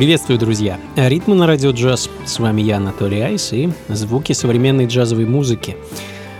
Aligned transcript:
Приветствую, 0.00 0.38
друзья! 0.38 0.80
Ритмы 0.96 1.34
на 1.34 1.46
радио 1.46 1.72
джаз. 1.72 2.08
С 2.24 2.38
вами 2.38 2.62
я, 2.62 2.78
Анатолий 2.78 3.20
Айс, 3.20 3.52
и 3.52 3.68
звуки 3.88 4.32
современной 4.32 4.86
джазовой 4.86 5.26
музыки. 5.26 5.76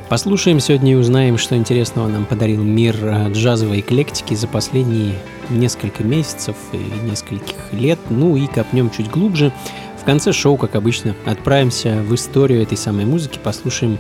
Послушаем 0.09 0.61
сегодня 0.61 0.93
и 0.93 0.95
узнаем, 0.95 1.37
что 1.37 1.55
интересного 1.57 2.09
нам 2.09 2.25
подарил 2.25 2.63
мир 2.63 2.97
э, 3.03 3.31
джазовой 3.31 3.81
эклектики 3.81 4.33
за 4.33 4.49
последние 4.49 5.13
несколько 5.51 6.03
месяцев 6.03 6.57
и 6.73 6.79
нескольких 7.07 7.71
лет. 7.73 7.99
Ну 8.09 8.35
и 8.35 8.47
копнем 8.47 8.89
чуть 8.89 9.11
глубже. 9.11 9.53
В 10.01 10.05
конце 10.07 10.33
шоу, 10.33 10.57
как 10.57 10.75
обычно, 10.75 11.15
отправимся 11.27 12.03
в 12.03 12.15
историю 12.15 12.63
этой 12.63 12.79
самой 12.79 13.05
музыки, 13.05 13.39
послушаем 13.45 13.99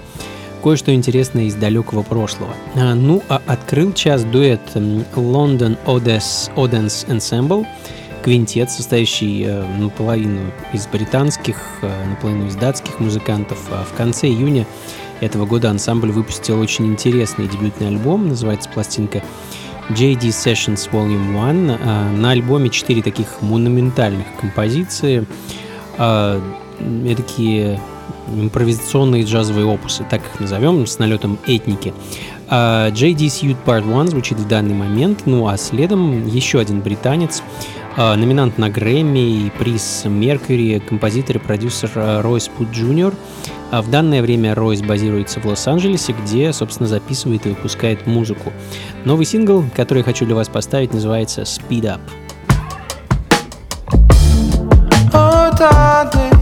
кое-что 0.62 0.94
интересное 0.94 1.44
из 1.44 1.54
далекого 1.54 2.02
прошлого. 2.02 2.54
А, 2.76 2.94
ну, 2.94 3.22
а 3.28 3.42
открыл 3.46 3.92
час 3.92 4.24
дуэт 4.24 4.62
London 4.74 5.76
Odes 5.84 6.50
Odens 6.56 7.06
Ensemble– 7.08 7.66
квинтет, 8.22 8.70
состоящий 8.70 9.44
э, 9.46 9.64
наполовину 9.78 10.52
из 10.72 10.86
британских, 10.86 11.56
э, 11.82 12.08
наполовину 12.08 12.46
из 12.46 12.56
датских 12.56 13.00
музыкантов. 13.00 13.58
А 13.70 13.84
в 13.84 13.96
конце 13.96 14.28
июня 14.28 14.66
этого 15.20 15.46
года 15.46 15.70
ансамбль 15.70 16.10
выпустил 16.10 16.58
очень 16.60 16.86
интересный 16.86 17.48
дебютный 17.48 17.88
альбом, 17.88 18.28
называется 18.28 18.68
пластинка 18.68 19.22
JD 19.90 20.20
Sessions 20.20 20.90
Volume 20.90 21.50
1. 21.50 21.70
А, 21.70 22.10
на 22.10 22.30
альбоме 22.30 22.70
четыре 22.70 23.02
таких 23.02 23.42
монументальных 23.42 24.26
композиции, 24.38 25.26
такие 27.16 27.78
импровизационные 28.28 29.24
джазовые 29.24 29.66
опусы, 29.66 30.04
так 30.08 30.22
их 30.22 30.40
назовем, 30.40 30.86
с 30.86 30.98
налетом 30.98 31.38
этники. 31.46 31.92
JD 32.48 33.16
Suite 33.26 33.56
Part 33.64 33.82
1 33.82 34.08
звучит 34.08 34.38
в 34.38 34.48
данный 34.48 34.74
момент, 34.74 35.22
ну 35.26 35.46
а 35.46 35.56
следом 35.56 36.26
еще 36.26 36.58
один 36.58 36.80
британец, 36.80 37.42
номинант 38.00 38.56
на 38.56 38.70
Грэмми 38.70 39.46
и 39.46 39.50
приз 39.50 40.04
Меркьюри, 40.06 40.78
композитор 40.78 41.36
и 41.36 41.38
продюсер 41.38 41.90
а, 41.96 42.22
Ройс 42.22 42.48
Вуд 42.48 42.70
Джуниор. 42.70 43.14
А 43.70 43.82
в 43.82 43.90
данное 43.90 44.22
время 44.22 44.54
Ройс 44.54 44.80
базируется 44.80 45.38
в 45.38 45.44
Лос-Анджелесе, 45.44 46.14
где, 46.14 46.50
собственно, 46.54 46.88
записывает 46.88 47.44
и 47.44 47.50
выпускает 47.50 48.06
музыку. 48.06 48.52
Новый 49.04 49.26
сингл, 49.26 49.64
который 49.76 49.98
я 49.98 50.04
хочу 50.04 50.24
для 50.24 50.34
вас 50.34 50.48
поставить, 50.48 50.94
называется 50.94 51.42
«Speed 51.42 51.82
Up». 51.82 52.00
Oh, 55.12 55.50
darling, 55.58 56.40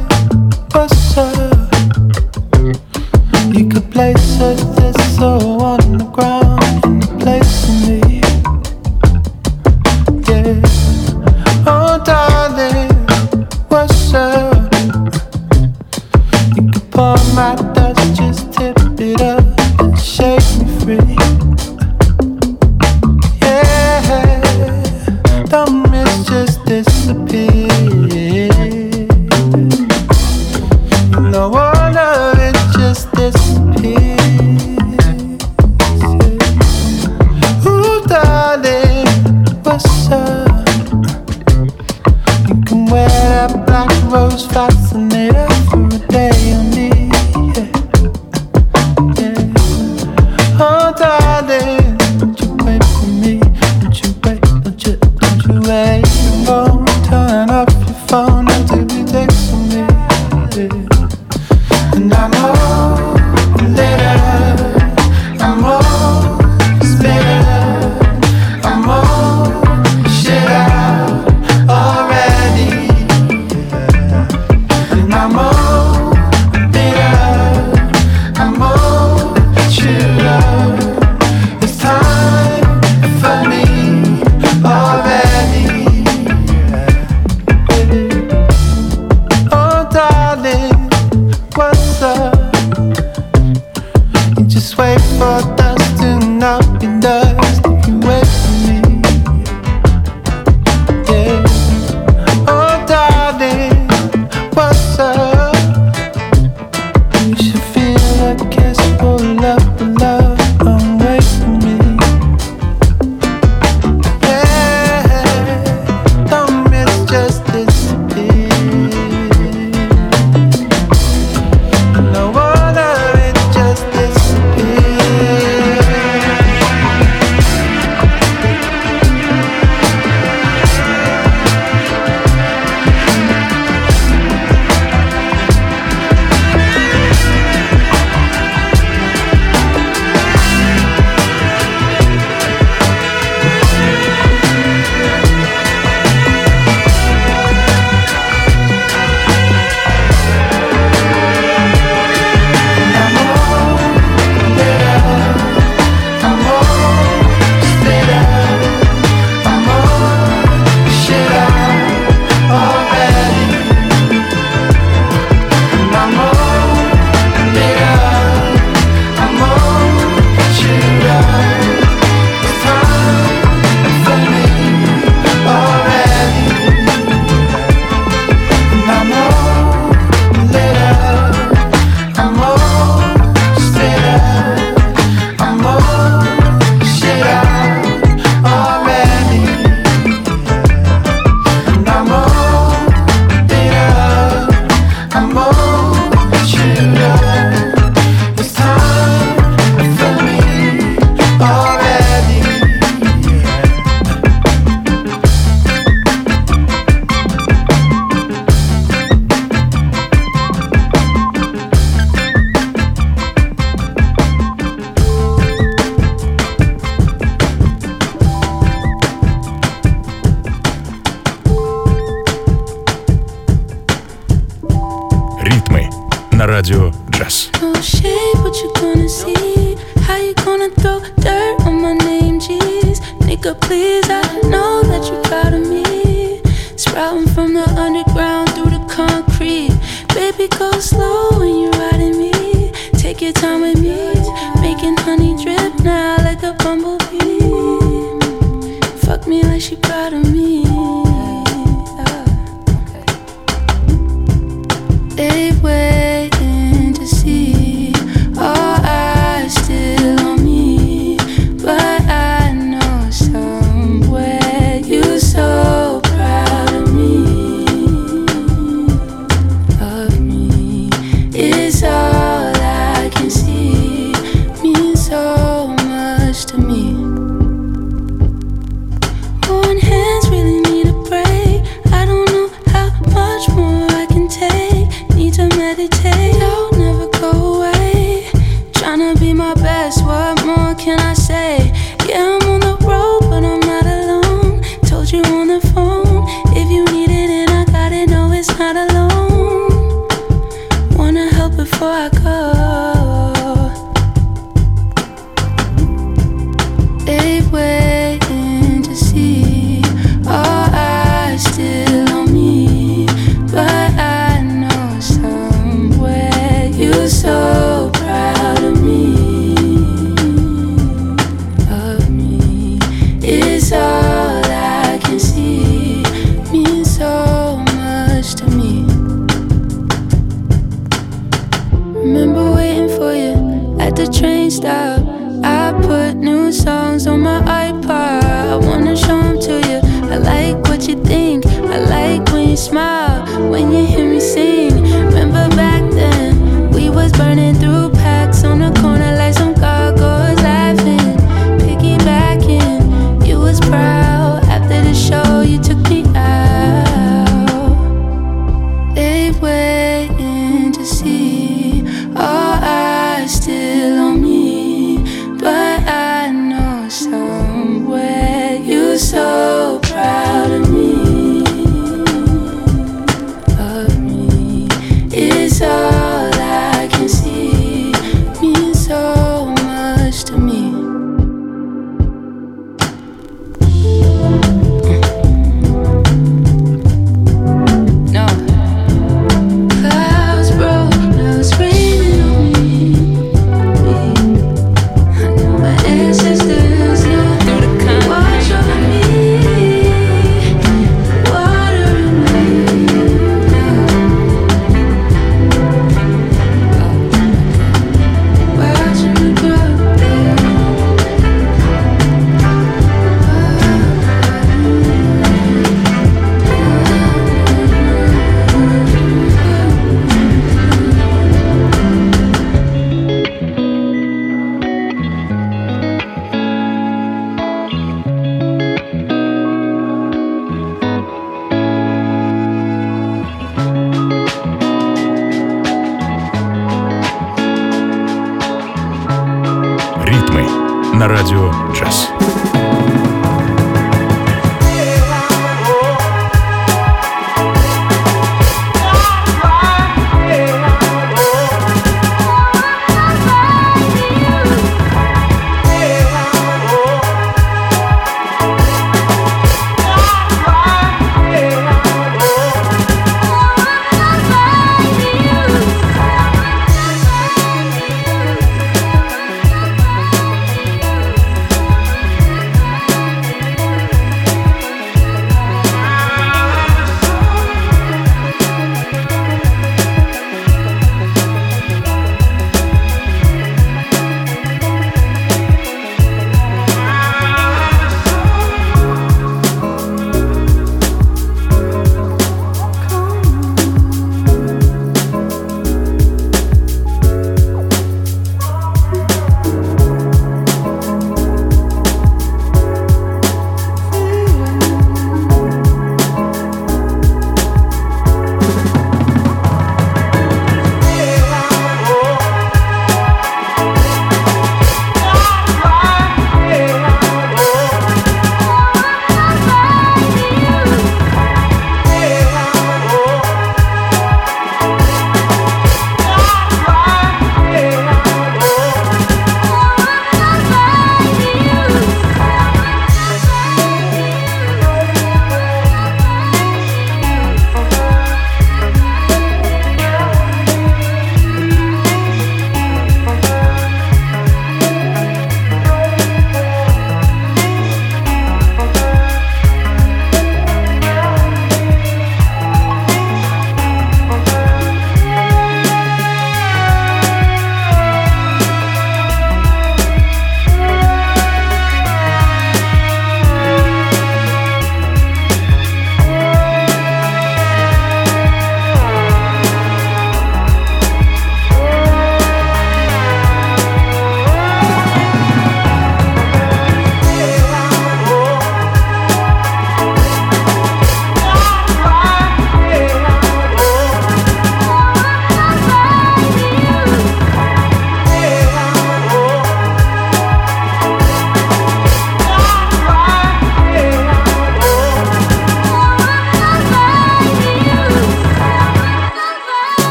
not 298.74 298.90
alone. 298.90 298.97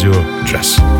Радио 0.00 0.14
«Джаз». 0.46 0.99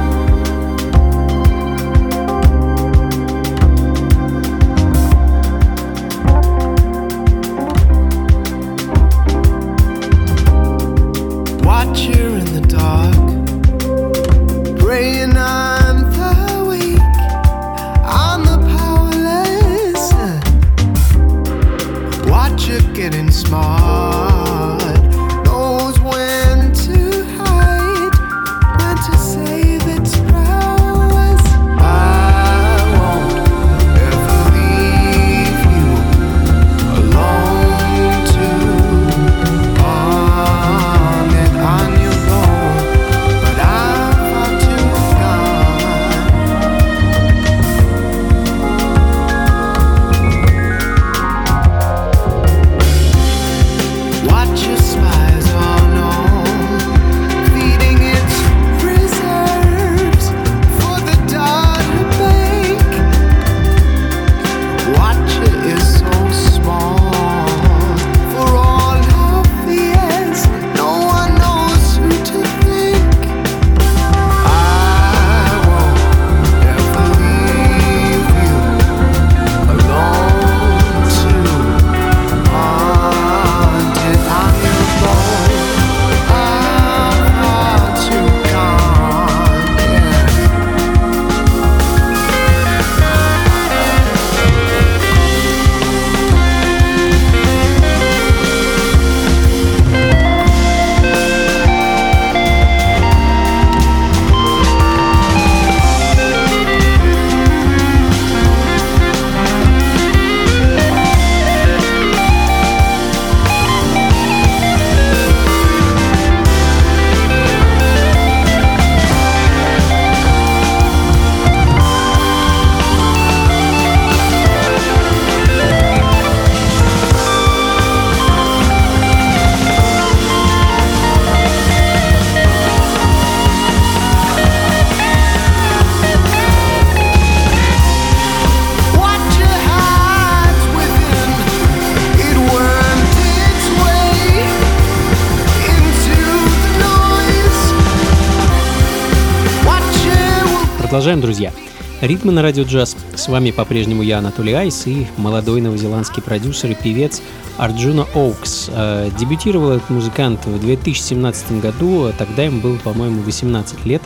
Ритмы 152.01 152.33
на 152.33 152.41
радио 152.41 152.65
джаз. 152.65 152.97
С 153.15 153.29
вами 153.29 153.51
по-прежнему 153.51 154.01
я, 154.03 154.21
Анатолий 154.21 154.55
Айс, 154.55 154.87
и 154.87 155.07
молодой 155.19 155.61
новозеландский 155.61 156.23
продюсер 156.23 156.71
и 156.71 156.75
певец 156.75 157.21
Арджуна 157.59 158.07
Оукс. 158.15 158.71
Э, 158.73 159.11
дебютировал 159.19 159.73
этот 159.73 159.91
музыкант 159.91 160.47
в 160.47 160.59
2017 160.59 161.61
году, 161.61 162.05
а 162.07 162.13
тогда 162.17 162.45
ему 162.45 162.63
было, 162.63 162.77
по-моему, 162.77 163.21
18 163.21 163.85
лет. 163.85 164.01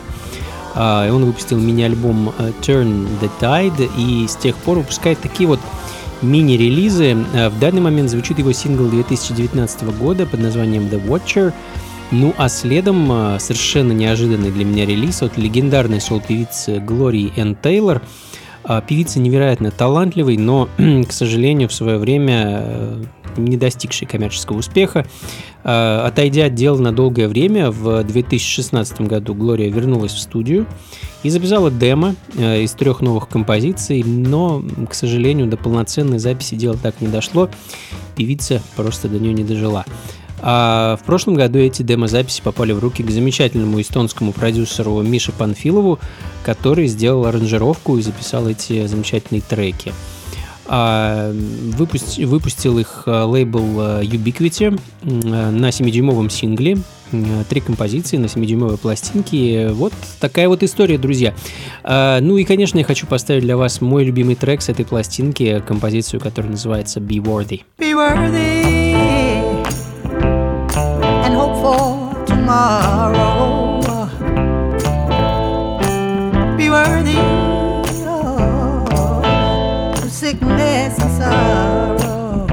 Э, 0.75 1.09
он 1.09 1.23
выпустил 1.23 1.57
мини-альбом 1.57 2.33
э, 2.37 2.51
Turn 2.61 3.07
the 3.21 3.31
Tide, 3.39 3.89
и 3.97 4.27
с 4.27 4.35
тех 4.35 4.57
пор 4.57 4.79
выпускает 4.79 5.21
такие 5.21 5.47
вот 5.47 5.61
мини-релизы. 6.21 7.15
В 7.49 7.59
данный 7.59 7.81
момент 7.81 8.09
звучит 8.09 8.39
его 8.39 8.51
сингл 8.51 8.89
2019 8.89 9.83
года 9.97 10.25
под 10.25 10.41
названием 10.41 10.83
The 10.83 11.01
Watcher– 11.01 11.53
ну 12.11 12.33
а 12.37 12.49
следом 12.49 13.11
а, 13.11 13.39
совершенно 13.39 13.91
неожиданный 13.91 14.51
для 14.51 14.65
меня 14.65 14.85
релиз 14.85 15.21
от 15.21 15.37
легендарной 15.37 15.99
сол-певицы 15.99 16.79
Глории 16.79 17.33
Энн 17.35 17.55
Тейлор. 17.55 18.01
А, 18.63 18.81
певица 18.81 19.19
невероятно 19.19 19.71
талантливый, 19.71 20.37
но, 20.37 20.69
к 21.07 21.11
сожалению, 21.11 21.69
в 21.69 21.73
свое 21.73 21.97
время 21.97 22.61
э, 22.63 23.03
не 23.37 23.57
достигший 23.57 24.07
коммерческого 24.07 24.57
успеха. 24.57 25.05
А, 25.63 26.05
отойдя 26.07 26.45
от 26.45 26.55
дела 26.55 26.77
на 26.79 26.91
долгое 26.91 27.27
время, 27.27 27.69
в 27.69 28.03
2016 28.03 29.01
году 29.01 29.35
Глория 29.35 29.71
вернулась 29.71 30.13
в 30.13 30.19
студию 30.19 30.65
и 31.21 31.29
записала 31.29 31.69
демо 31.69 32.15
э, 32.35 32.61
из 32.61 32.71
трех 32.71 33.01
новых 33.01 33.29
композиций, 33.29 34.03
но, 34.03 34.63
к 34.89 34.93
сожалению, 34.93 35.47
до 35.47 35.57
полноценной 35.57 36.19
записи 36.19 36.55
дело 36.55 36.75
так 36.75 37.01
не 37.01 37.07
дошло. 37.07 37.49
Певица 38.15 38.61
просто 38.75 39.09
до 39.09 39.19
нее 39.19 39.33
не 39.33 39.43
дожила. 39.43 39.85
А 40.47 40.95
в 41.01 41.03
прошлом 41.03 41.33
году 41.33 41.57
эти 41.57 41.81
демозаписи 41.81 42.39
попали 42.43 42.71
в 42.71 42.77
руки 42.77 43.01
к 43.01 43.09
замечательному 43.09 43.81
эстонскому 43.81 44.31
продюсеру 44.31 45.01
Мише 45.01 45.31
Панфилову, 45.31 45.97
который 46.43 46.85
сделал 46.85 47.25
аранжировку 47.25 47.97
и 47.97 48.03
записал 48.03 48.47
эти 48.47 48.85
замечательные 48.85 49.41
треки. 49.41 49.91
А, 50.67 51.31
выпусти, 51.31 52.23
выпустил 52.25 52.77
их 52.77 53.03
а, 53.07 53.25
лейбл 53.25 53.79
а, 53.79 54.01
Ubiquity 54.03 54.79
на 55.01 55.69
7-дюймовом 55.69 56.29
сингле. 56.29 56.77
Три 57.49 57.61
композиции 57.61 58.17
на 58.17 58.25
7-дюймовой 58.25 58.77
пластинке. 58.77 59.69
Вот 59.69 59.93
такая 60.19 60.47
вот 60.47 60.61
история, 60.61 60.97
друзья. 60.97 61.33
Ну 61.83 62.37
и, 62.37 62.43
конечно, 62.43 62.79
я 62.79 62.83
хочу 62.83 63.05
поставить 63.07 63.43
для 63.43 63.57
вас 63.57 63.79
мой 63.79 64.03
любимый 64.03 64.35
трек 64.35 64.61
с 64.61 64.69
этой 64.69 64.85
пластинки, 64.85 65.63
композицию, 65.65 66.19
которая 66.19 66.51
называется 66.51 66.99
Be 66.99 67.17
Worthy. 67.17 67.61
Be 67.79 67.93
worthy. 67.93 69.24
Tomorrow. 72.55 74.07
Be 76.57 76.69
worthy 76.69 77.19
of 80.03 80.09
sickness 80.09 80.97
and 81.03 81.11
sorrow. 81.19 82.47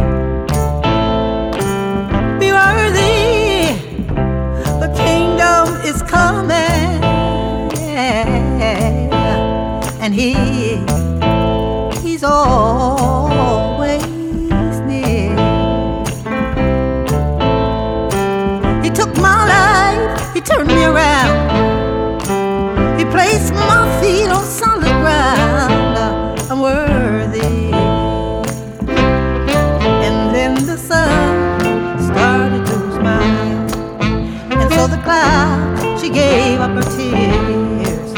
Be 2.41 2.49
worthy, 2.53 3.77
the 4.83 4.91
kingdom 4.97 5.65
is 5.88 6.03
coming, 6.03 7.03
and 10.01 10.12
He, 10.15 10.35
He's 12.03 12.25
all. 12.25 13.22
gave 36.33 36.61
up 36.61 36.71
her 36.71 36.88
tears. 36.97 38.11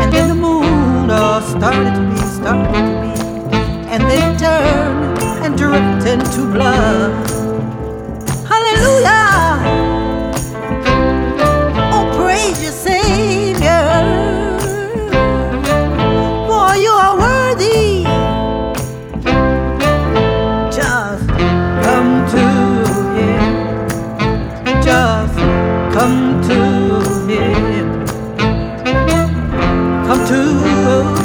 And 0.00 0.10
then 0.10 0.28
the 0.28 0.34
moon 0.34 1.10
all 1.10 1.42
started 1.42 1.94
to 1.94 2.02
be, 2.10 2.16
started 2.38 2.72
to 2.72 2.92
be, 3.02 3.12
and 3.92 4.02
then 4.08 4.34
it 4.34 4.38
turned 4.38 5.18
and 5.44 5.58
dripped 5.58 6.06
into 6.12 6.40
blood. 6.54 7.10
Hallelujah! 8.50 9.60
Oh, 11.94 12.04
praise 12.16 12.62
your 12.62 12.72
Savior, 12.72 13.88
for 16.48 16.68
you 16.84 16.92
are 17.04 17.14
worthy. 17.26 18.04
Just 20.78 21.28
come 21.84 22.12
to 22.34 22.44
Him. 23.18 23.52
Just 24.82 25.36
come 25.94 26.40
to 26.48 26.89
too. 30.30 31.19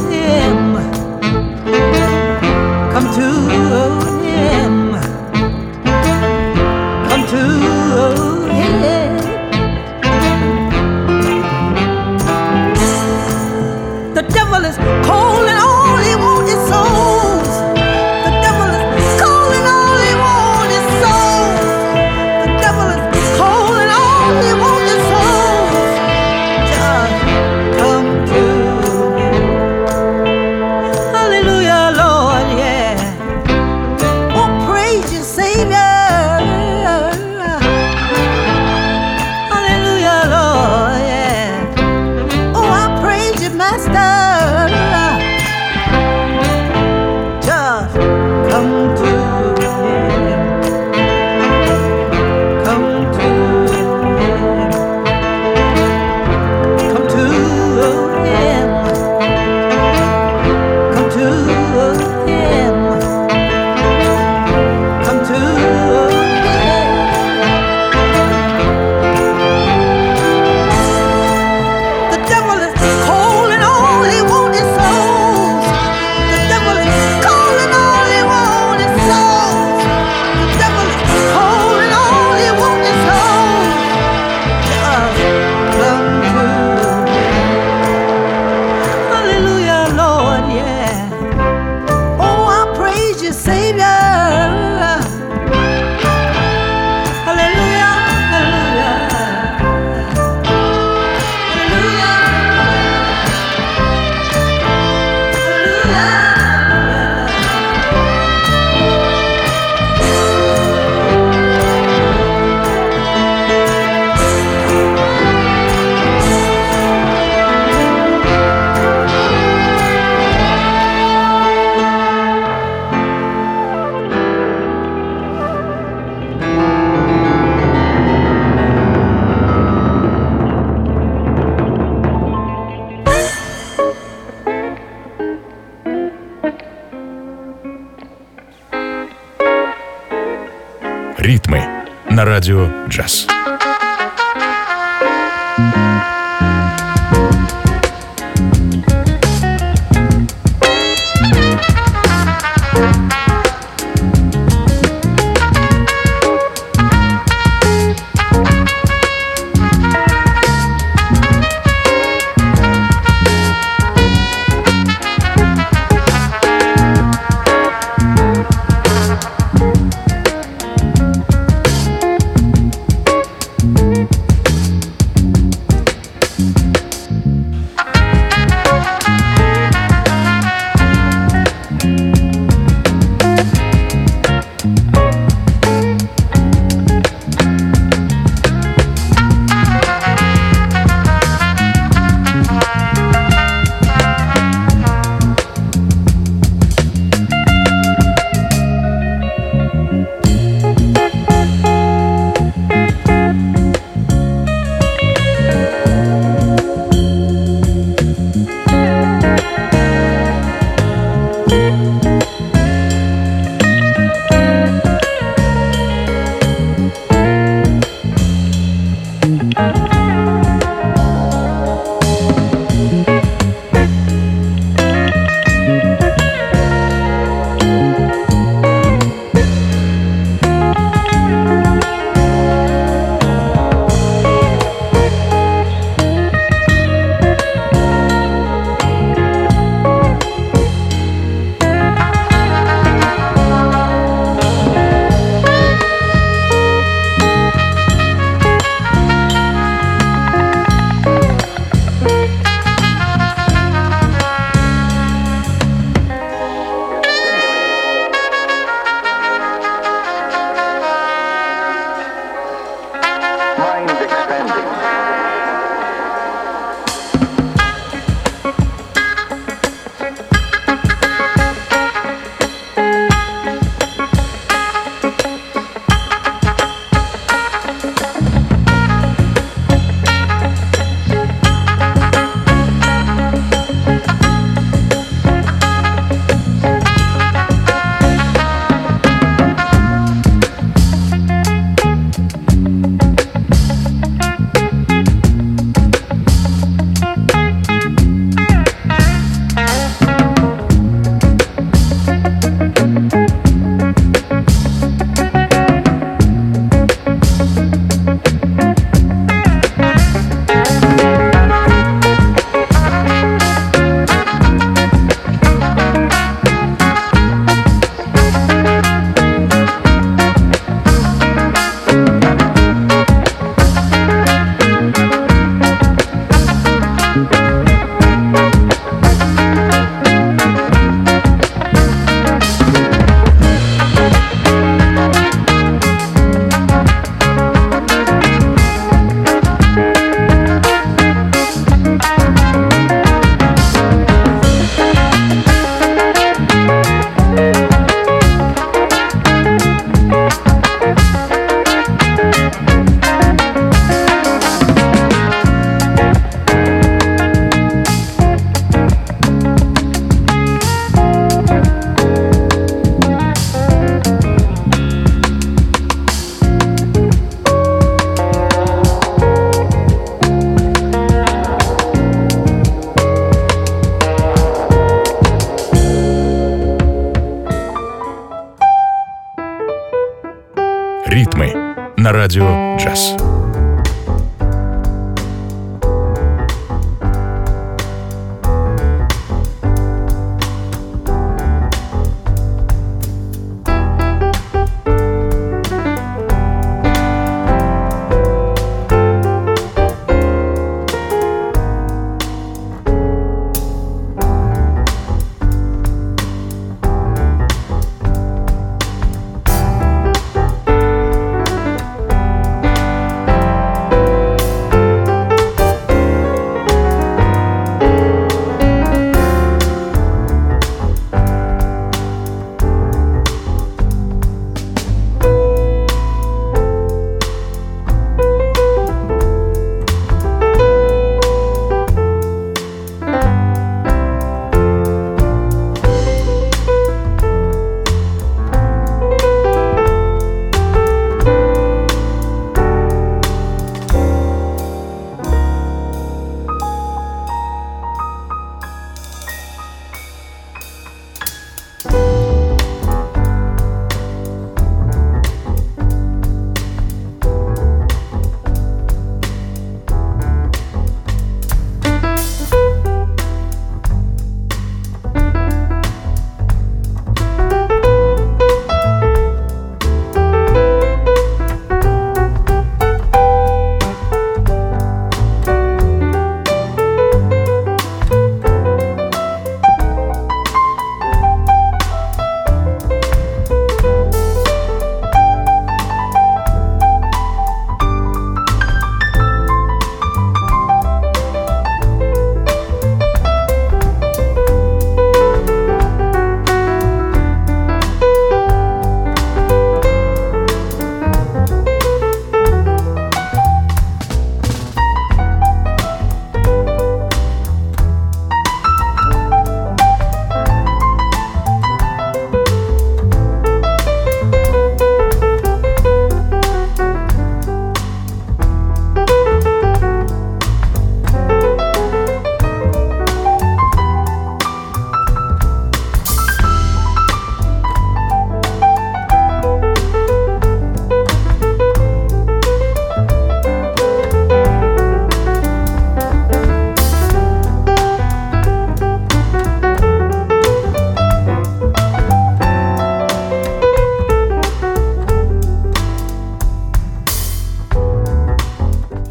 Радио 142.35 142.69
джаз. 142.89 143.34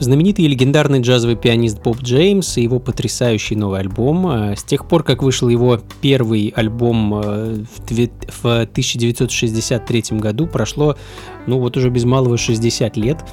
Знаменитый 0.04 0.44
и 0.44 0.48
легендарный 0.48 1.00
джазовый 1.00 1.34
пианист 1.34 1.82
Боб 1.82 2.02
Джеймс 2.02 2.58
и 2.58 2.62
его 2.62 2.78
потрясающий 2.78 3.56
новый 3.56 3.80
альбом. 3.80 4.54
С 4.54 4.62
тех 4.62 4.86
пор, 4.86 5.02
как 5.02 5.22
вышел 5.22 5.48
его 5.48 5.80
первый 6.02 6.52
альбом 6.54 7.22
в 7.22 7.80
1963 7.82 10.04
году, 10.10 10.46
прошло, 10.46 10.98
ну 11.46 11.58
вот 11.58 11.78
уже 11.78 11.88
без 11.88 12.04
малого 12.04 12.36
60 12.36 12.98
лет. 12.98 13.24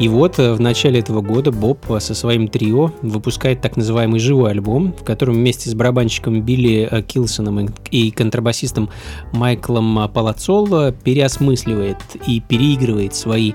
И 0.00 0.08
вот 0.08 0.38
в 0.38 0.58
начале 0.58 1.00
этого 1.00 1.20
года 1.20 1.52
Боб 1.52 1.84
со 1.98 2.14
своим 2.14 2.48
трио 2.48 2.90
выпускает 3.02 3.60
так 3.60 3.76
называемый 3.76 4.18
живой 4.18 4.52
альбом, 4.52 4.94
в 4.98 5.04
котором 5.04 5.34
вместе 5.34 5.68
с 5.68 5.74
барабанщиком 5.74 6.40
Билли 6.40 7.04
Килсоном 7.06 7.68
и 7.90 8.10
контрабасистом 8.10 8.88
Майклом 9.32 10.08
Палацоло 10.08 10.90
переосмысливает 10.90 11.98
и 12.26 12.40
переигрывает 12.40 13.14
свои 13.14 13.52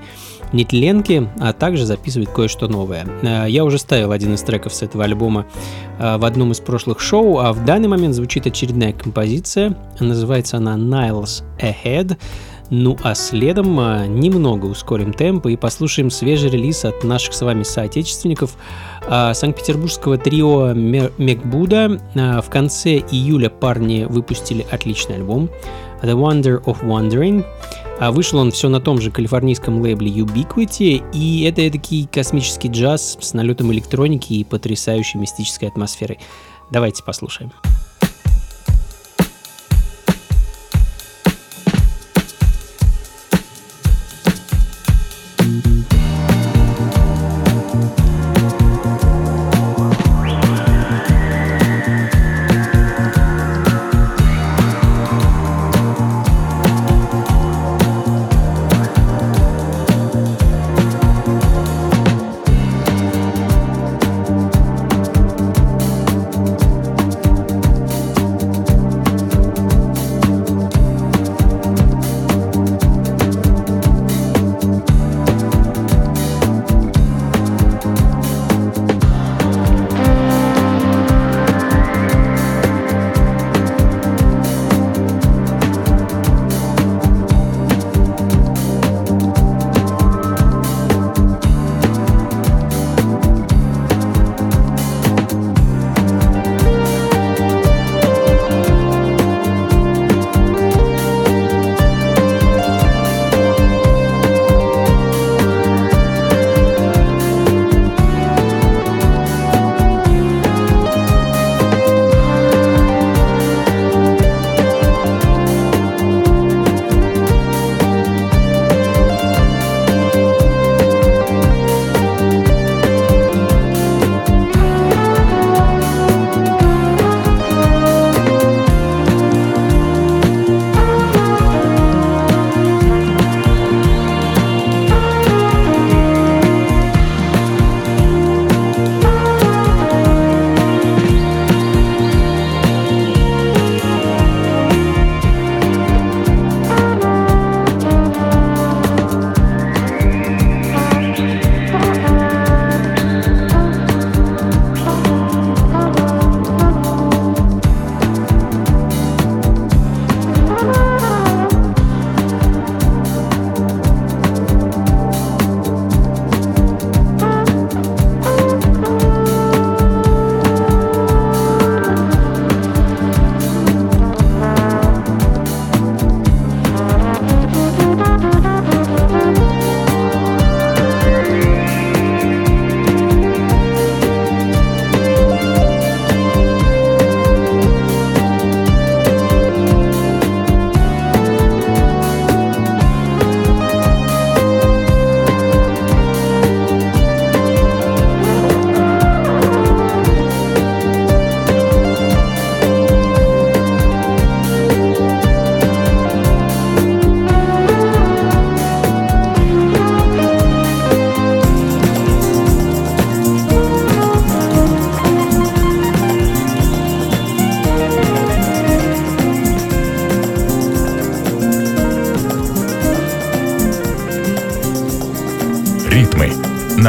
нетленки, 0.52 1.28
а 1.38 1.52
также 1.52 1.86
записывает 1.86 2.30
кое-что 2.30 2.68
новое. 2.68 3.06
Э, 3.22 3.46
я 3.48 3.64
уже 3.64 3.78
ставил 3.78 4.12
один 4.12 4.34
из 4.34 4.42
треков 4.42 4.74
с 4.74 4.82
этого 4.82 5.04
альбома 5.04 5.46
э, 5.98 6.16
в 6.16 6.24
одном 6.24 6.52
из 6.52 6.60
прошлых 6.60 7.00
шоу, 7.00 7.38
а 7.38 7.52
в 7.52 7.64
данный 7.64 7.88
момент 7.88 8.14
звучит 8.14 8.46
очередная 8.46 8.92
композиция. 8.92 9.76
Называется 9.98 10.56
она 10.56 10.76
Niles 10.76 11.42
Ahead. 11.58 12.16
Ну 12.72 12.96
а 13.02 13.16
следом 13.16 13.80
э, 13.80 14.06
немного 14.06 14.66
ускорим 14.66 15.12
темп 15.12 15.46
и 15.46 15.56
послушаем 15.56 16.10
свежий 16.10 16.50
релиз 16.50 16.84
от 16.84 17.02
наших 17.04 17.34
с 17.34 17.42
вами 17.42 17.62
соотечественников 17.62 18.56
санкт-петербургского 19.02 20.18
трио 20.18 20.72
Мекбуда. 20.72 22.00
В 22.14 22.44
конце 22.48 22.98
июля 22.98 23.48
парни 23.48 24.04
выпустили 24.08 24.64
отличный 24.70 25.16
альбом 25.16 25.48
The 26.02 26.14
Wonder 26.14 26.62
of 26.64 26.84
Wondering. 26.84 27.44
А 28.00 28.12
вышел 28.12 28.38
он 28.38 28.50
все 28.50 28.70
на 28.70 28.80
том 28.80 28.98
же 28.98 29.10
калифорнийском 29.10 29.82
лейбле 29.82 30.10
Ubiquity, 30.10 31.04
и 31.12 31.42
это 31.42 31.70
такой 31.70 32.08
космический 32.10 32.68
джаз 32.68 33.18
с 33.20 33.34
налетом 33.34 33.70
электроники 33.72 34.32
и 34.32 34.42
потрясающей 34.42 35.20
мистической 35.20 35.68
атмосферой. 35.68 36.18
Давайте 36.70 37.04
послушаем. 37.04 37.52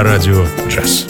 на 0.00 0.02
радио 0.02 0.44
«Джаз». 0.68 1.06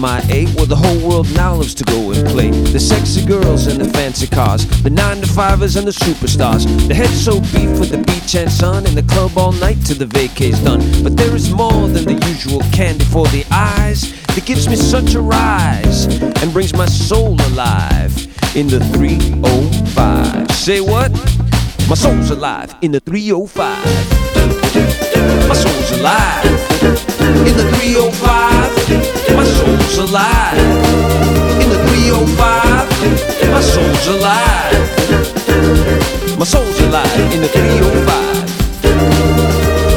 MIA, 0.00 0.48
where 0.54 0.64
the 0.64 0.76
whole 0.76 0.98
world 1.06 1.30
now 1.34 1.56
lives 1.56 1.74
to 1.74 1.84
go 1.84 2.12
and 2.12 2.26
play. 2.26 2.50
The 2.50 2.80
sexy 2.80 3.22
girls 3.24 3.66
and 3.66 3.78
the 3.78 3.92
cars, 4.23 4.65
the 4.81 4.89
nine 4.89 5.19
to 5.21 5.27
fivers 5.27 5.75
and 5.75 5.85
the 5.85 5.91
superstars. 5.91 6.63
The 6.87 6.95
heads 6.95 7.23
so 7.23 7.39
beef 7.41 7.79
with 7.79 7.91
the 7.91 7.97
beach 7.97 8.35
and 8.35 8.49
sun, 8.49 8.85
and 8.87 8.95
the 8.95 9.03
club 9.03 9.37
all 9.37 9.51
night 9.51 9.77
till 9.85 9.97
the 9.97 10.05
vacay's 10.05 10.59
done. 10.59 10.79
But 11.03 11.17
there 11.17 11.35
is 11.35 11.51
more 11.51 11.87
than 11.87 12.05
the 12.05 12.25
usual 12.27 12.61
candy 12.71 13.03
for 13.05 13.27
the 13.27 13.45
eyes 13.51 14.13
that 14.27 14.45
gives 14.45 14.69
me 14.69 14.75
such 14.75 15.15
a 15.15 15.21
rise 15.21 16.05
and 16.41 16.53
brings 16.53 16.73
my 16.73 16.85
soul 16.85 17.35
alive 17.51 18.15
in 18.55 18.67
the 18.67 18.79
305. 18.93 20.51
Say 20.51 20.79
what? 20.79 21.11
My 21.89 21.95
soul's 21.95 22.31
alive 22.31 22.73
in 22.81 22.91
the 22.91 23.01
305. 23.01 24.25
My 25.47 25.53
soul's 25.53 25.91
alive 25.99 26.45
In 27.45 27.55
the 27.55 27.71
305, 27.79 29.35
my 29.35 29.43
soul's 29.43 29.97
alive. 29.97 30.57
In 31.61 31.69
the 31.69 31.77
305, 31.89 32.64
my 33.51 33.61
soul's 33.61 34.07
alive. 34.07 34.73
My 36.37 36.45
soul's 36.45 36.79
alive 36.81 37.33
in 37.33 37.41
the 37.41 37.47
305. 37.47 38.35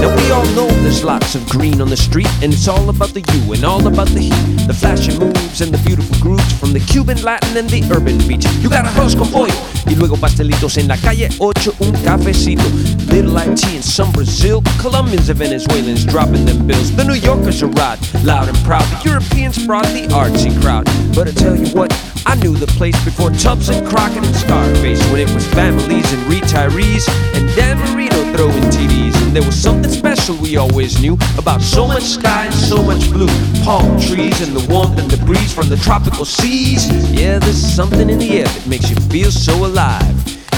Now 0.00 0.14
we 0.14 0.30
all 0.30 0.46
know 0.54 0.68
there's 0.82 1.02
lots 1.02 1.34
of 1.34 1.44
green 1.48 1.80
on 1.80 1.88
the 1.88 1.96
street, 1.96 2.30
and 2.42 2.52
it's 2.52 2.68
all 2.68 2.88
about 2.88 3.10
the 3.10 3.20
you 3.32 3.52
and 3.52 3.64
all 3.64 3.84
about 3.86 4.08
the 4.08 4.20
heat, 4.20 4.66
the 4.66 4.74
flashing 4.74 5.18
moves 5.18 5.60
and 5.60 5.72
the 5.72 5.78
beautiful 5.84 6.16
grooves 6.20 6.52
from 6.58 6.72
the 6.72 6.78
Cuban, 6.80 7.20
Latin, 7.22 7.56
and 7.56 7.68
the 7.68 7.82
urban 7.92 8.18
beach. 8.28 8.46
You 8.62 8.70
got 8.70 8.84
arroz 8.84 9.16
con 9.16 9.28
pollo, 9.32 9.52
y 9.86 9.94
luego 9.96 10.16
pastelitos 10.16 10.78
en 10.78 10.86
la 10.86 10.96
calle 10.96 11.28
8, 11.40 11.74
un 11.80 11.92
cafecito. 12.04 12.62
Little 13.10 13.36
IT 13.38 13.64
and 13.74 13.84
some 13.84 14.12
Brazil, 14.12 14.62
Colombians 14.78 15.28
and 15.28 15.38
Venezuelans 15.38 16.04
dropping 16.04 16.44
them 16.44 16.66
bills. 16.66 16.94
The 16.94 17.04
New 17.04 17.14
Yorkers 17.14 17.62
arrived, 17.62 18.24
loud 18.24 18.48
and 18.48 18.58
proud. 18.58 18.84
The 19.02 19.10
Europeans 19.10 19.66
brought 19.66 19.86
the 19.86 20.06
artsy 20.14 20.52
crowd. 20.62 20.84
But 21.14 21.26
I 21.26 21.32
tell 21.32 21.56
you 21.56 21.66
what, 21.74 21.90
I 22.28 22.34
knew 22.34 22.54
the 22.54 22.66
place 22.66 23.02
before 23.06 23.30
Tubbs 23.30 23.70
and 23.70 23.86
Crockett 23.88 24.22
and 24.22 24.36
Scarface, 24.36 25.00
when 25.10 25.22
it 25.22 25.30
was 25.32 25.46
families 25.54 26.12
and 26.12 26.20
retirees 26.30 27.08
and 27.34 27.48
Dan 27.56 27.78
Marino 27.78 28.16
throwing 28.36 28.64
TDs. 28.64 29.16
And 29.22 29.34
there 29.34 29.42
was 29.42 29.56
something 29.56 29.90
special 29.90 30.36
we 30.36 30.58
always 30.58 31.00
knew 31.00 31.16
about 31.38 31.62
so 31.62 31.86
much 31.86 32.02
sky 32.02 32.44
and 32.44 32.54
so 32.54 32.82
much 32.82 33.10
blue. 33.10 33.32
Palm 33.64 33.98
trees 33.98 34.42
and 34.42 34.54
the 34.54 34.60
warmth 34.70 34.98
and 34.98 35.10
the 35.10 35.16
breeze 35.24 35.54
from 35.54 35.70
the 35.70 35.78
tropical 35.78 36.26
seas. 36.26 36.86
Yeah, 37.10 37.38
there's 37.38 37.56
something 37.56 38.10
in 38.10 38.18
the 38.18 38.40
air 38.40 38.46
that 38.46 38.66
makes 38.66 38.90
you 38.90 38.96
feel 39.08 39.30
so 39.30 39.64
alive. 39.64 40.14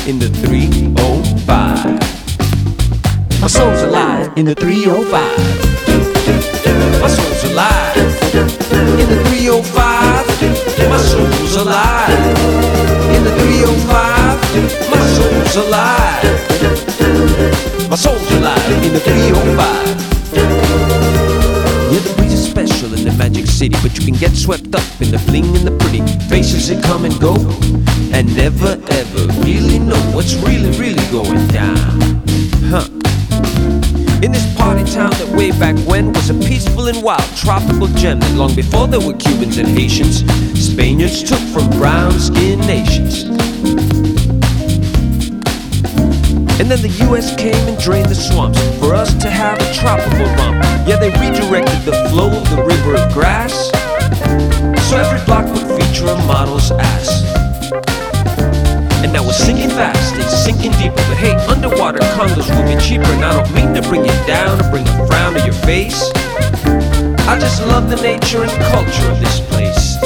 In 0.09 0.19
the 0.19 0.29
305. 0.29 2.01
My 3.41 3.47
soul's 3.47 3.83
alive 3.83 4.33
in 4.37 4.45
the 4.45 4.57
305. 4.57 5.15
My 7.01 7.07
soul's 7.07 7.45
alive 7.45 7.97
in 7.97 9.09
the 9.09 9.23
305. 9.31 9.90
My 10.41 10.97
soul's 10.97 11.57
alive 11.57 12.09
in 13.15 13.25
the 13.25 13.31
305. 13.31 13.91
My 14.91 14.97
soul's 15.07 15.57
alive. 15.57 16.25
My 17.91 17.97
soul's 17.97 18.33
alive 18.33 18.85
in 18.85 18.95
the 18.95 19.01
305. 19.01 20.01
Yeah, 21.93 22.01
the 22.01 22.15
breeze 22.17 22.33
is 22.33 22.49
special 22.49 22.95
in 22.95 23.05
the 23.05 23.13
magic 23.19 23.47
city, 23.47 23.77
but 23.83 23.99
you 23.99 24.05
can 24.07 24.15
get 24.15 24.35
swept 24.35 24.75
up 24.75 25.01
in 25.03 25.11
the 25.11 25.19
fling 25.19 25.45
and 25.57 25.67
the 25.67 25.77
pretty 25.77 26.01
faces 26.31 26.69
that 26.69 26.83
come 26.85 27.05
and 27.05 27.21
go, 27.21 27.35
and 28.17 28.35
never 28.35 28.81
ever 28.93 29.27
really 29.45 29.79
know 29.79 30.01
what's 30.15 30.35
really, 30.37 30.71
really 30.79 31.05
going 31.11 31.47
down. 31.49 32.20
In 34.23 34.33
this 34.33 34.55
party 34.55 34.85
town 34.85 35.09
that 35.13 35.35
way 35.35 35.51
back 35.51 35.75
when 35.89 36.13
was 36.13 36.29
a 36.29 36.35
peaceful 36.35 36.89
and 36.89 37.03
wild 37.03 37.25
tropical 37.37 37.87
gem 37.87 38.21
that 38.21 38.35
long 38.37 38.55
before 38.55 38.87
there 38.87 39.01
were 39.01 39.15
Cubans 39.15 39.57
and 39.57 39.67
Haitians, 39.67 40.21
Spaniards 40.61 41.23
took 41.23 41.41
from 41.49 41.71
brown 41.81 42.13
skinned 42.21 42.67
nations. 42.67 43.25
And 46.61 46.69
then 46.69 46.83
the 46.83 46.93
US 47.09 47.35
came 47.35 47.67
and 47.67 47.79
drained 47.81 48.11
the 48.11 48.15
swamps 48.15 48.61
for 48.77 48.93
us 48.93 49.15
to 49.23 49.31
have 49.31 49.59
a 49.59 49.73
tropical 49.73 50.27
romp. 50.37 50.63
Yeah, 50.87 50.97
they 51.01 51.09
redirected 51.17 51.81
the 51.89 51.97
flow 52.11 52.29
of 52.29 52.45
the 52.51 52.63
river 52.63 52.97
of 52.97 53.11
grass. 53.15 53.71
So 54.91 54.99
every 54.99 55.25
block 55.25 55.47
would 55.47 55.81
feature 55.81 56.09
a 56.09 56.17
model's 56.27 56.71
ass. 56.73 57.40
And 59.03 59.13
now 59.13 59.25
we're 59.25 59.33
sinking 59.33 59.71
fast 59.71 60.15
and 60.15 60.25
sinking 60.25 60.73
deeper. 60.73 60.97
But 60.97 61.17
hey, 61.17 61.35
underwater 61.47 62.01
condos 62.17 62.49
will 62.53 62.67
be 62.69 62.77
cheaper. 62.81 63.11
And 63.17 63.25
I 63.25 63.33
don't 63.33 63.55
mean 63.55 63.75
to 63.75 63.83
bring 63.89 64.05
you 64.05 64.13
down 64.27 64.61
or 64.61 64.71
bring 64.71 64.87
a 64.87 65.07
frown 65.07 65.33
to 65.35 65.41
your 65.45 65.55
face. 65.65 66.11
I 67.27 67.39
just 67.39 67.65
love 67.67 67.89
the 67.89 67.97
nature 67.97 68.43
and 68.43 68.51
culture 68.69 69.11
of 69.11 69.21
this 69.21 69.41
place. 69.49 69.97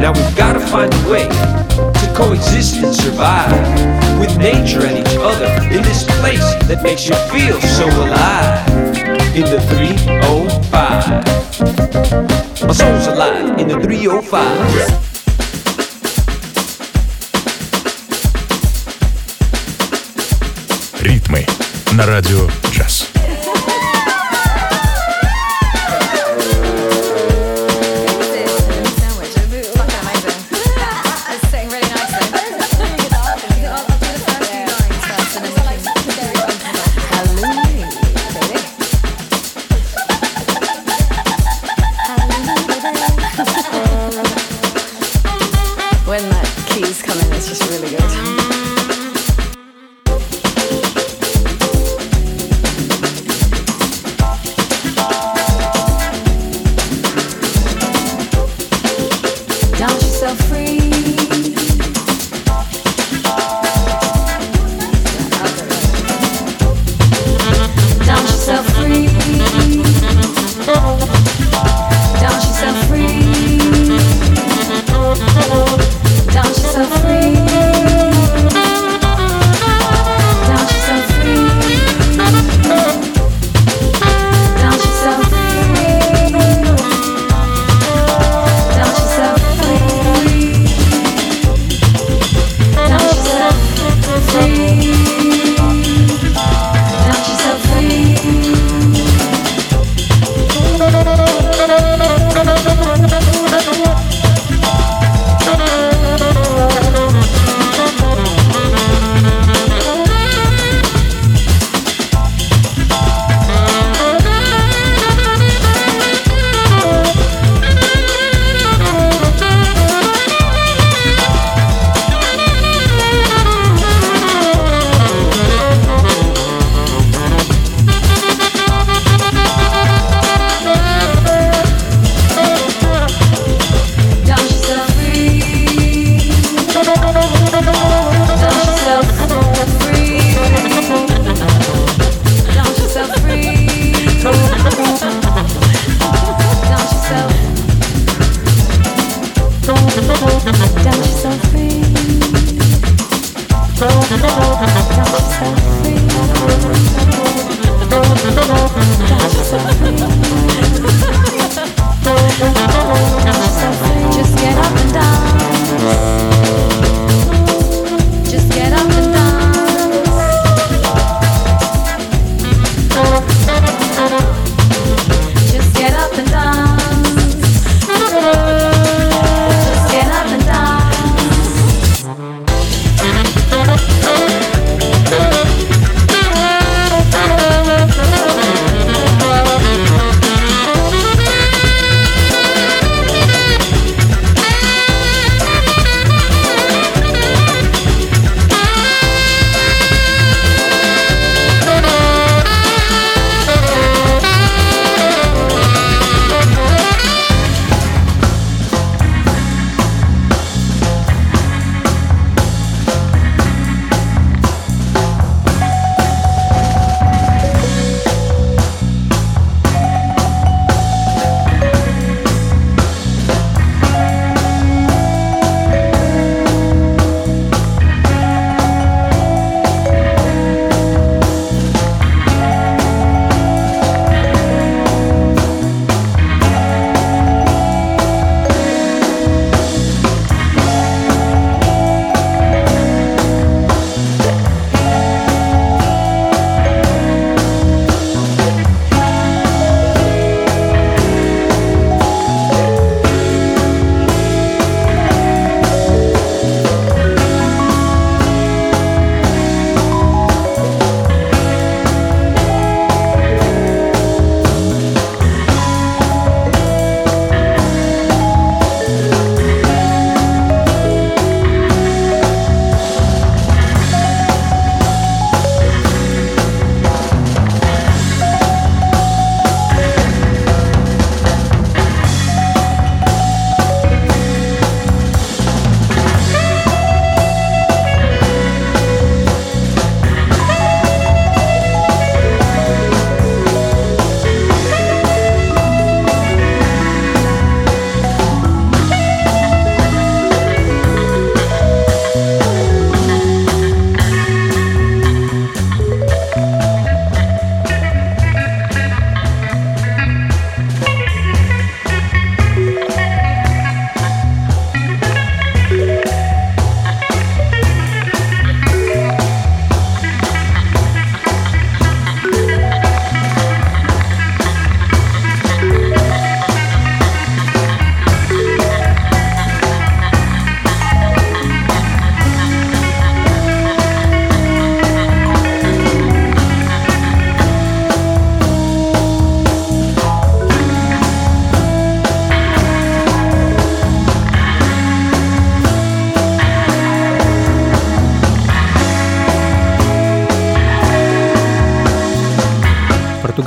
Now 0.00 0.12
we've 0.12 0.36
gotta 0.36 0.60
find 0.60 0.92
a 0.92 1.10
way 1.10 1.28
to 1.28 2.12
coexist 2.14 2.76
and 2.84 2.94
survive 2.94 3.50
with 4.20 4.36
nature 4.36 4.84
and 4.84 4.98
each 4.98 5.16
other 5.18 5.46
in 5.72 5.82
this 5.82 6.04
place 6.20 6.44
that 6.68 6.82
makes 6.82 7.08
you 7.08 7.16
feel 7.32 7.58
so 7.62 7.86
alive. 8.04 8.68
In 9.34 9.44
the 9.44 9.60
305. 9.72 11.26
My 12.66 12.72
soul's 12.72 13.06
alive 13.06 13.58
in 13.58 13.68
the 13.68 13.80
305. 13.80 15.15
На 21.96 22.04
радио 22.04 22.46
джаз. 22.70 23.15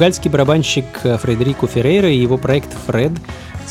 Португальский 0.09 0.31
барабанщик 0.31 0.85
Фредерико 1.21 1.67
Феррейра 1.67 2.09
и 2.09 2.17
его 2.17 2.39
проект 2.39 2.75
«Фред» 2.87 3.11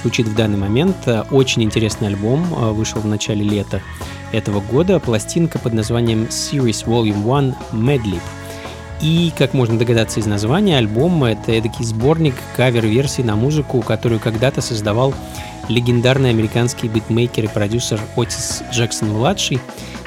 звучит 0.01 0.29
в 0.29 0.37
данный 0.37 0.57
момент. 0.57 0.97
Очень 1.33 1.65
интересный 1.65 2.07
альбом, 2.07 2.45
вышел 2.75 3.01
в 3.01 3.07
начале 3.09 3.43
лета 3.43 3.83
этого 4.31 4.61
года. 4.61 5.01
Пластинка 5.01 5.59
под 5.59 5.73
названием 5.73 6.29
Series 6.31 6.87
Volume 6.87 7.55
1 7.73 7.83
Medley. 7.85 8.21
И, 9.03 9.33
как 9.37 9.53
можно 9.53 9.77
догадаться 9.81 10.21
из 10.21 10.27
названия, 10.27 10.79
альбом— 10.79 11.25
это 11.25 11.51
эдакий 11.51 11.85
сборник 11.85 12.37
кавер-версий 12.57 13.25
на 13.25 13.35
музыку, 13.35 13.83
которую 13.83 14.21
когда-то 14.21 14.61
создавал 14.61 15.15
легендарный 15.69 16.31
американский 16.31 16.87
битмейкер 16.87 17.47
и 17.47 17.49
продюсер 17.49 17.99
Отис 18.17 18.63
Джексон-младший, 18.71 19.59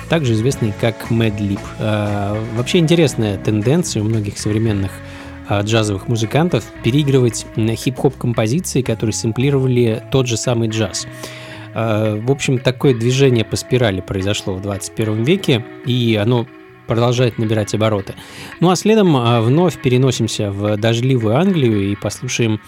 также 0.09 0.31
известный 0.31 0.73
как 0.79 1.11
Mad 1.11 1.37
Lib. 1.39 1.59
Э, 1.79 2.41
вообще 2.55 2.77
интересная 2.77 3.37
тенденция 3.37 4.01
у 4.01 4.05
многих 4.05 4.39
современных 4.39 4.91
э, 4.91 5.10
джазовых 5.59 6.07
музыкантов 6.07 6.63
переигрывать 6.83 7.45
хип-хоп 7.57 8.17
композиции, 8.17 8.81
которые 8.81 9.13
сэмплировали 9.13 10.01
тот 10.11 10.27
же 10.27 10.37
самый 10.37 10.69
джаз. 10.69 11.05
Э, 11.73 12.19
в 12.21 12.31
общем, 12.31 12.59
такое 12.59 12.93
движение 12.93 13.43
по 13.43 13.55
спирали 13.55 14.01
произошло 14.01 14.53
в 14.53 14.61
21 14.61 15.23
веке, 15.23 15.65
и 15.85 16.17
оно 16.21 16.47
продолжает 16.87 17.37
набирать 17.37 17.73
обороты. 17.73 18.15
Ну 18.59 18.69
а 18.69 18.75
следом 18.75 19.15
а, 19.15 19.39
вновь 19.39 19.81
переносимся 19.81 20.51
в 20.51 20.75
дождливую 20.75 21.37
Англию 21.37 21.89
и 21.89 21.95
послушаем 21.95 22.59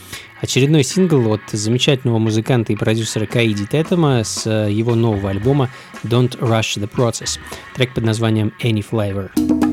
очередной 0.41 0.83
сингл 0.83 1.33
от 1.33 1.41
замечательного 1.51 2.19
музыканта 2.19 2.71
и 2.71 2.77
продюсера 2.77 3.25
Каиди 3.25 3.65
Тетема 3.65 4.23
с 4.23 4.47
а, 4.47 4.67
его 4.67 4.95
нового 4.95 5.29
альбома 5.29 5.69
Don't 6.05 6.39
Rush 6.39 6.79
the 6.81 6.89
Process. 6.89 7.37
Трек 7.75 7.93
под 7.93 8.05
названием 8.05 8.53
Any 8.61 8.85
Flavor. 8.89 9.72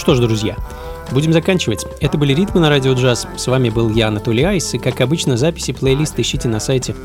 Что 0.00 0.14
ж, 0.14 0.20
друзья, 0.20 0.56
будем 1.12 1.32
заканчивать. 1.34 1.84
Это 2.00 2.16
были 2.16 2.32
«Ритмы 2.32 2.62
на 2.62 2.70
радио 2.70 2.94
джаз». 2.94 3.28
С 3.36 3.46
вами 3.46 3.68
был 3.68 3.90
я, 3.90 4.08
Анатолий 4.08 4.42
Айс. 4.44 4.72
И, 4.72 4.78
как 4.78 5.02
обычно, 5.02 5.36
записи 5.36 5.72
плейлиста 5.72 6.22
ищите 6.22 6.48
на 6.48 6.58
сайте 6.58 6.96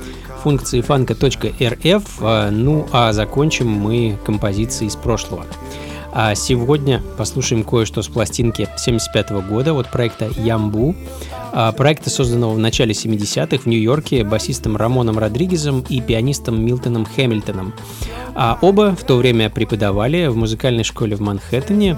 функции 0.41 0.79
фанка.рф. 0.79 2.03
А, 2.21 2.49
Ну, 2.51 2.87
а 2.93 3.11
закончим 3.11 3.67
мы 3.67 4.17
композицией 4.25 4.87
из 4.87 4.95
прошлого. 4.95 5.45
А 6.18 6.34
сегодня 6.34 7.03
послушаем 7.18 7.66
кое-что 7.66 8.01
с 8.01 8.07
пластинки 8.07 8.70
75 8.78 9.32
года 9.49 9.74
от 9.74 9.91
проекта 9.91 10.30
«Ямбу». 10.38 10.95
А, 11.51 11.74
Проекта, 11.74 12.09
созданного 12.09 12.53
в 12.53 12.57
начале 12.57 12.93
70-х 12.93 13.63
в 13.63 13.66
Нью-Йорке 13.66 14.24
басистом 14.24 14.78
Рамоном 14.78 15.20
Родригезом 15.20 15.84
и 15.89 15.99
пианистом 15.99 16.63
Милтоном 16.63 17.05
Хэмилтоном. 17.05 17.74
А 18.34 18.57
оба 18.61 18.95
в 18.97 19.03
то 19.03 19.18
время 19.18 19.49
преподавали 19.49 20.28
в 20.28 20.38
музыкальной 20.38 20.86
школе 20.86 21.18
в 21.18 21.20
Манхэттене 21.20 21.97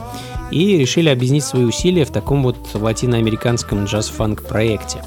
и 0.49 0.77
решили 0.77 1.09
объединить 1.09 1.43
свои 1.43 1.65
усилия 1.65 2.03
в 2.03 2.09
таком 2.09 2.41
вот 2.41 2.57
латиноамериканском 2.73 3.85
джаз-фанк 3.85 4.47
проекте. 4.47 5.03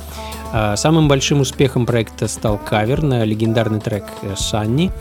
А, 0.53 0.77
Самым 0.77 1.09
большим 1.09 1.41
успехом 1.41 1.85
проекта 1.85 2.29
стал 2.29 2.59
кавер 2.59 3.03
на 3.03 3.25
легендарный 3.25 3.81
трек 3.81 4.05
«Санни», 4.37 4.93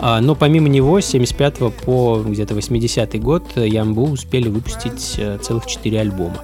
Но 0.00 0.34
помимо 0.34 0.68
него, 0.68 1.00
с 1.00 1.06
75 1.06 1.74
по 1.84 2.22
где-то 2.26 2.54
80 2.54 3.20
год 3.20 3.56
Ямбу 3.56 4.10
успели 4.10 4.48
выпустить 4.48 5.16
э, 5.18 5.38
целых 5.42 5.66
4 5.66 6.00
альбома. 6.00 6.38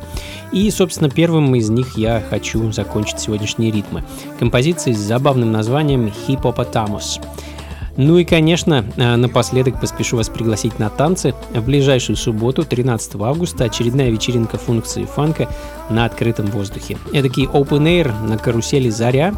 И, 0.53 0.71
собственно, 0.71 1.11
первым 1.11 1.55
из 1.55 1.69
них 1.71 1.97
я 1.97 2.23
хочу 2.29 2.71
закончить 2.73 3.19
сегодняшние 3.19 3.71
ритмы. 3.71 4.05
Композицией 4.39 4.95
с 4.95 5.01
забавным 5.01 5.53
названием 5.53 6.13
«Hippopotamus». 6.29 7.21
Ну 7.97 8.19
и, 8.19 8.25
конечно, 8.25 8.85
э, 8.97 9.17
напоследок 9.17 9.81
поспешу 9.81 10.19
вас 10.19 10.29
пригласить 10.29 10.79
на 10.79 10.91
танцы. 10.91 11.35
В 11.55 11.65
ближайшую 11.65 12.17
субботу, 12.17 12.65
13 12.65 13.15
августа, 13.23 13.65
очередная 13.65 14.11
вечеринка 14.11 14.59
функции 14.59 15.05
фанка 15.05 15.49
на 15.89 16.05
открытом 16.05 16.47
воздухе. 16.47 16.99
Эдакий 17.15 17.47
open 17.47 17.85
air 17.85 18.13
на 18.27 18.37
карусели 18.37 18.91
«Заря». 18.91 19.35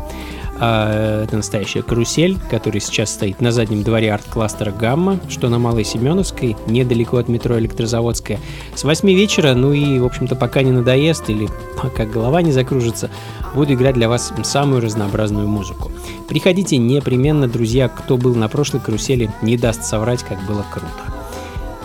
А, 0.60 1.22
Это 1.24 1.36
настоящая 1.36 1.82
карусель, 1.82 2.36
которая 2.50 2.80
сейчас 2.80 3.12
стоит 3.12 3.40
на 3.40 3.52
заднем 3.52 3.82
дворе 3.82 4.12
арт-кластера 4.12 4.72
«Гамма», 4.72 5.20
что 5.28 5.48
на 5.48 5.58
Малой 5.58 5.84
Семеновской, 5.84 6.56
недалеко 6.66 7.18
от 7.18 7.28
метро 7.28 7.58
Электрозаводская. 7.58 8.40
С 8.74 8.84
8 8.84 9.08
вечера, 9.08 9.54
ну 9.54 9.72
и, 9.72 9.98
в 9.98 10.04
общем-то, 10.04 10.34
пока 10.36 10.62
не 10.62 10.72
надоест 10.72 11.30
или 11.30 11.48
пока 11.80 12.06
голова 12.06 12.42
не 12.42 12.52
закружится, 12.52 13.10
буду 13.54 13.74
играть 13.74 13.94
для 13.94 14.08
вас 14.08 14.32
самую 14.42 14.80
разнообразную 14.82 15.46
музыку. 15.46 15.92
Приходите 16.28 16.76
непременно, 16.76 17.46
друзья, 17.46 17.88
кто 17.88 18.16
был 18.16 18.34
на 18.34 18.48
прошлой 18.48 18.80
карусели, 18.80 19.30
не 19.42 19.56
даст 19.56 19.84
соврать, 19.84 20.22
как 20.22 20.44
было 20.46 20.64
круто. 20.70 20.88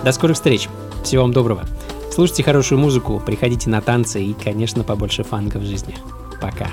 До 0.03 0.11
скорых 0.11 0.35
встреч. 0.35 0.67
Всего 1.03 1.23
вам 1.23 1.33
доброго. 1.33 1.63
Слушайте 2.11 2.43
хорошую 2.43 2.79
музыку, 2.79 3.21
приходите 3.25 3.69
на 3.69 3.81
танцы 3.81 4.23
и, 4.23 4.33
конечно, 4.33 4.83
побольше 4.83 5.23
фанка 5.23 5.59
в 5.59 5.63
жизни. 5.63 5.95
Пока. 6.39 6.67